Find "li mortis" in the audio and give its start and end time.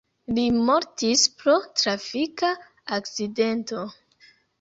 0.35-1.25